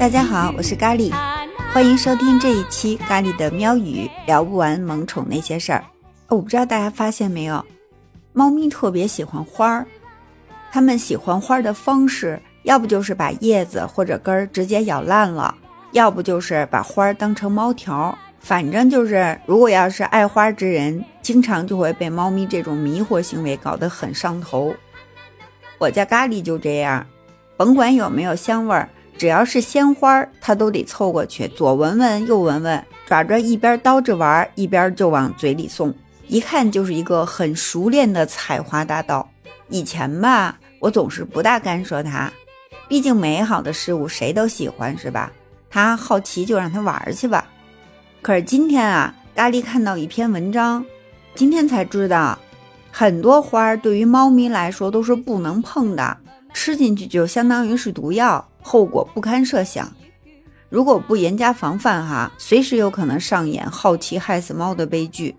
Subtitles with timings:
[0.00, 1.14] 大家好，我是咖喱，
[1.72, 5.84] 欢迎收听这一期咖喱的喵语，聊不完萌宠那些事儿。
[6.26, 7.64] 我不知道大家发现没有，
[8.32, 9.86] 猫咪特别喜欢花儿，
[10.72, 15.54] 它们喜欢花的方式，要不就是把叶子或者根儿直接咬烂了，
[15.92, 18.18] 要不就是把花儿当成猫条。
[18.40, 24.74] 反正就是，如果要是爱花之人，经常就会被猫咪这种迷惑行为搞得很上头。
[25.76, 27.06] 我家咖喱就这样，
[27.54, 35.94] 甭管有没有香味儿，只要是鲜花，它都得凑过去，左闻闻，右闻闻，爪爪一边叨着玩，一边就往嘴里送，
[36.28, 39.30] 一看就是一个很熟练的采花大盗。
[39.68, 42.32] 以前吧，我总是不大干涉它，
[42.88, 45.30] 毕竟美好的事物谁都喜欢，是吧？
[45.68, 47.46] 它好奇就让它玩去吧。
[48.22, 50.82] 可是今天啊，咖喱看到一篇文章，
[51.38, 52.36] 今天才知道，
[52.90, 56.18] 很多花儿对于猫咪来说都是不能碰的，
[56.52, 59.88] 吃进去就相当于是毒药，后果不堪设想。
[60.68, 65.36] 如果不严加防范，哈，随时有可能上演好奇害死猫的悲剧。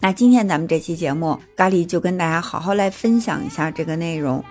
[0.00, 4.44] 那今天咱们这期节目，咖喱就跟大家好好来分享一下这个内容。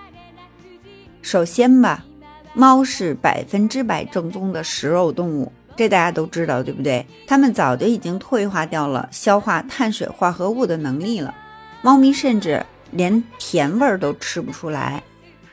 [1.22, 2.06] 首先吧，
[2.54, 5.52] 猫是百分之百正宗的食肉动物。
[5.80, 7.06] 这大家都知道，对不对？
[7.26, 11.34] 它们早就已经退化掉了消化碳水化合物的能力了。
[11.82, 15.02] 猫咪甚至连甜味儿都吃不出来，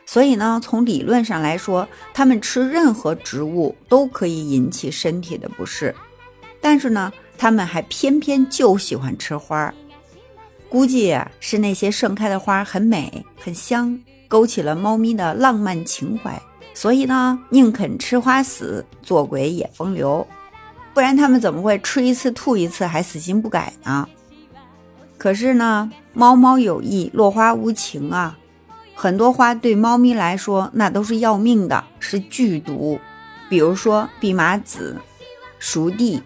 [0.05, 5.95] 所以呢，从理论上来说，它们吃任何植物都可以引起身体的不适。
[6.59, 9.73] 但是呢，它们还偏偏就喜欢吃花儿，
[10.67, 13.97] 估计是那些盛开的花儿很美很香，
[14.27, 16.37] 勾起了猫咪的浪漫情怀。
[16.77, 20.27] 所以呢，宁肯吃花死，做鬼也风流，
[20.93, 24.07] 不然他们怎么会吃一次吐一次，还死心不改呢？
[25.17, 28.37] 可是呢，猫猫有意，落花无情啊！
[28.93, 32.99] 很多花对猫咪来说，那都是要命的，是剧毒。
[33.49, 34.95] 比如说蓖麻子、
[35.57, 36.21] 熟地、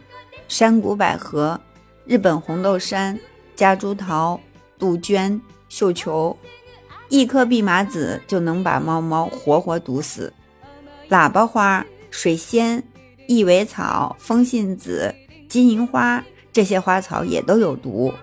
[0.49, 1.61] 山谷百合、
[2.03, 3.17] 日本红豆杉、
[3.55, 4.37] 夹竹桃、
[4.77, 6.35] 杜鹃、绣球，
[7.07, 10.33] 一颗蓖麻子就能把猫猫活活毒死。
[11.11, 12.81] 喇叭花、水仙、
[13.27, 15.13] 异尾草、风信子、
[15.49, 16.23] 金银花
[16.53, 18.13] 这些花草也都有毒，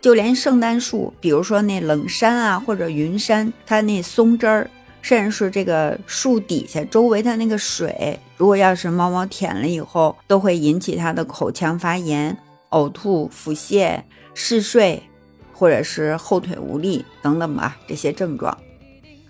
[0.00, 4.70] 就连圣诞树，比如说那冷杉啊或者云杉，它那松枝儿，
[5.02, 12.34] 甚至是这个树底下周围的那个水，如果要是猫猫舔了以后，都会引起它的口腔发炎、
[12.70, 14.00] 呕吐、腹泻、
[14.32, 15.02] 嗜睡，
[15.52, 18.56] 或者是后腿无力等等吧这些症状。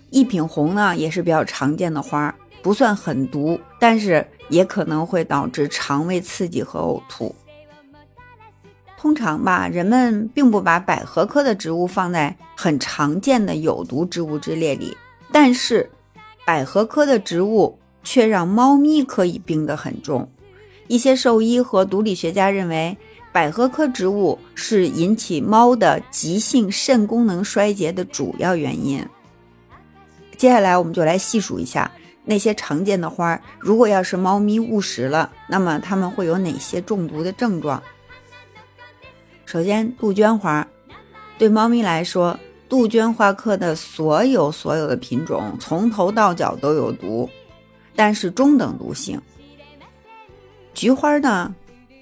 [0.09, 2.33] 一品红呢也是比较常见的花。
[2.63, 7.35] 不算很毒，但是也可能会导致肠胃刺激和呕吐。
[8.97, 14.95] 通常吧，人们并不把百合科的植物放在很常见的有毒植物之列里，
[15.29, 15.91] 但是
[16.45, 20.29] 百合科的植物却让猫咪可以病得很重。
[20.87, 22.97] 一些兽医和毒理学家认为，
[23.33, 29.05] 百合科植物是引起猫的急性肾功能衰竭的主要原因。
[30.37, 31.91] 接下来，我们就来细数一下。
[32.25, 37.81] 那些常见的花儿，如果要是猫咪误食了，那么它们会有哪些中毒的症状？
[39.45, 40.67] 首先，杜鹃花，
[41.37, 42.39] 对猫咪来说，
[42.69, 47.29] 杜鹃花科的所有所有的品种，从头到脚都有毒，
[47.95, 49.21] 但是中等毒性。
[50.73, 51.53] 菊花呢，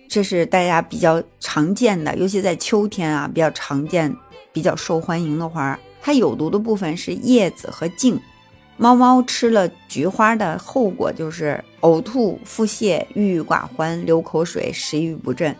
[0.07, 4.15] 这是大家比较常见的，尤其在秋天啊，比较常见、
[4.53, 5.79] 比较受欢迎的花儿。
[6.01, 8.17] 它有毒的部分是叶子和茎。
[8.81, 15.55] 猫猫吃了菊花的后果就是呕吐、腹泻、郁郁寡欢、流口水、食欲不振。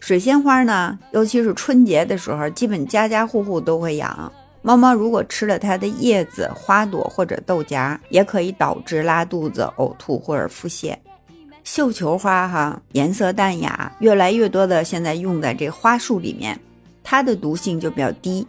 [0.00, 4.32] 水仙花呢，尤其是春节的时候，基本家家户户都会养。
[4.60, 10.96] 猫猫如果吃了它的叶子、花朵或者豆荚，也可以导致拉肚子、呕吐或者腹泻。
[11.62, 16.58] 绣球花哈，颜色淡雅，越来越多的现在用在这花束里面，
[17.04, 18.44] 它的毒性就比较低。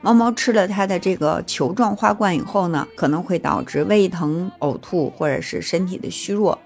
[0.00, 6.56] 猫猫吃了它的这个球状花冠以后呢，可能会导致胃疼、呕吐或者是身体的虚弱。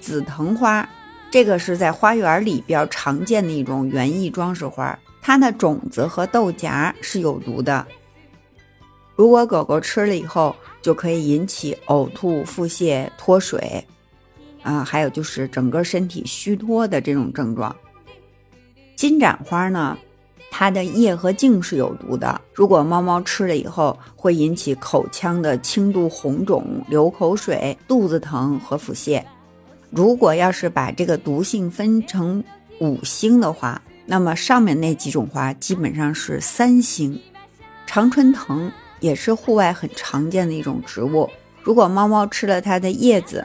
[0.00, 0.88] 紫藤花，
[1.30, 7.84] 这个是在花园里比较常见的一种园艺装饰花，它的种子和豆荚是有毒的。
[9.16, 13.84] 如果狗狗吃了以后，就可以引起呕吐、腹泻、脱水，
[14.62, 17.74] 啊，还有就是整个身体虚脱的这种症状。
[18.94, 19.96] 金盏花呢？
[20.58, 29.22] 它的叶和茎是有毒的，如果猫猫吃了以后，会引起口腔的轻度红肿、流口水、肚子疼和腹泻。
[29.90, 32.42] 如果要是把这个毒性分成
[32.80, 37.20] 五星的话，那么上面那几种花基本上是三星。
[37.86, 41.28] 常春藤也是户外很常见的一种植物。
[41.62, 43.44] 如果猫猫吃了它的叶子，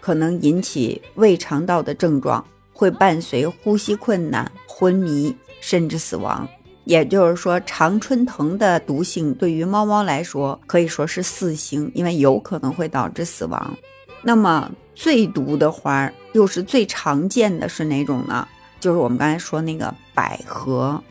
[0.00, 2.42] 可能引起胃肠道的症状，
[2.76, 6.46] 会伴随呼吸困难、昏迷，甚至死亡。
[6.84, 13.76] 也就是说，常春藤的毒性对于猫猫来说可以说是四星，因为有可能会导致死亡。
[14.22, 18.46] 那么最毒的花又是最常见的是哪种呢？
[18.78, 21.02] 就是我们刚才说那个百合。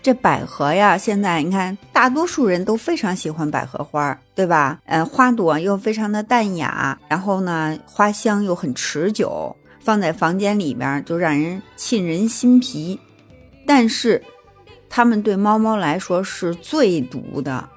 [0.00, 4.78] 这百合呀，现在你看，大多数人都非常喜欢百合花，对吧？
[4.86, 12.98] 嗯，花朵又非常的淡雅，然后呢，花香又很持久，放在房间里边就让人沁人心脾。
[13.66, 14.22] 但是，
[14.88, 17.68] 它们对猫猫来说是最毒的，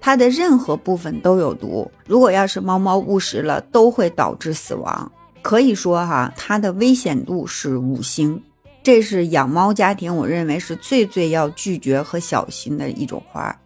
[0.00, 1.90] 它的任何部分都有毒。
[2.06, 5.10] 如果要是猫猫误食了，都会导致死亡。
[5.42, 8.42] 可以说哈，它的危险度是五星。
[8.82, 13.56] 这是养猫家庭，我认为是最最要拒绝和小心的一种花。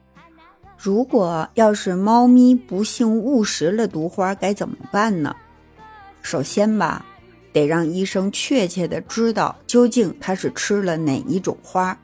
[0.77, 5.37] 如果要是猫咪不幸误食了毒花，该怎么办呢？
[6.23, 7.05] 首先吧，
[7.53, 11.99] 得让医生确切的知道究竟它是吃了哪一种花。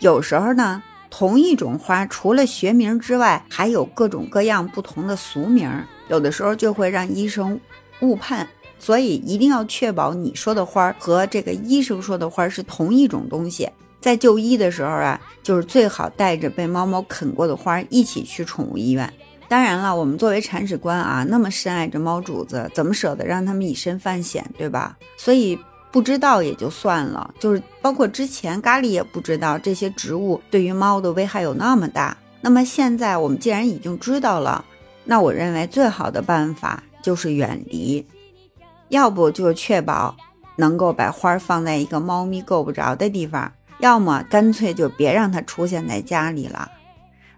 [0.00, 5.70] 有时候呢，同一种花除了学名之外，还有各种各样不同的俗名，
[6.08, 7.60] 有的时候就会让医生
[8.00, 8.48] 误判。
[8.80, 13.68] 所以一定要确保你说的花和这个医生说的花是同一种东西。
[14.00, 19.12] 在就医的时候啊，就是最好带着被猫猫啃过的花一起去宠物医院。
[19.48, 24.98] 当然了，我们作为铲屎官啊，那么深爱着猫主子，怎么舍得让他们以身犯险，对吧？
[25.16, 25.58] 所以
[25.90, 32.16] 不知道也就算了，就是包括之前咖喱也不知道这些植物对于猫的危害有那么大。
[32.42, 34.64] 那么现在我们既然已经知道了，
[35.04, 38.06] 那我认为最好的办法就是远离。
[38.90, 40.14] 要不就确保
[40.56, 43.50] 能够把花放在一个猫咪够不着的地方，
[43.80, 46.70] 要么干脆就别让它出现在家里了。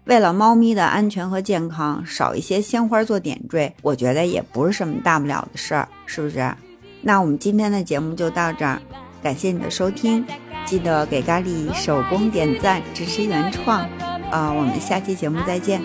[0.05, 6.53] 为了猫咪的安全和健康，少一些鲜花做点缀，我觉得也不是什么大不了的事儿，是不是？
[7.01, 8.81] 那我们今天的节目就到这儿，
[9.21, 10.25] 感谢你的收听，
[10.65, 13.87] 记得给咖喱手工点赞，支持原创。
[14.31, 15.81] 啊，我们下期节目再见。